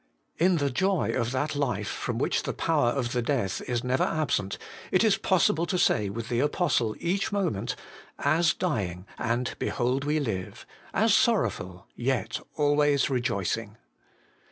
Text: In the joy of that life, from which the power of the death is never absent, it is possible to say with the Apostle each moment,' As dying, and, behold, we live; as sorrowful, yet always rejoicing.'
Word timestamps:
In 0.39 0.57
the 0.57 0.71
joy 0.71 1.11
of 1.11 1.29
that 1.31 1.55
life, 1.55 1.87
from 1.87 2.17
which 2.17 2.41
the 2.41 2.53
power 2.53 2.89
of 2.89 3.11
the 3.11 3.21
death 3.21 3.61
is 3.67 3.83
never 3.83 4.03
absent, 4.03 4.57
it 4.91 5.03
is 5.03 5.15
possible 5.15 5.67
to 5.67 5.77
say 5.77 6.09
with 6.09 6.27
the 6.27 6.39
Apostle 6.39 6.95
each 6.99 7.31
moment,' 7.31 7.75
As 8.37 8.55
dying, 8.55 9.05
and, 9.19 9.53
behold, 9.59 10.03
we 10.03 10.19
live; 10.19 10.65
as 10.91 11.13
sorrowful, 11.13 11.85
yet 11.95 12.39
always 12.55 13.11
rejoicing.' 13.11 13.77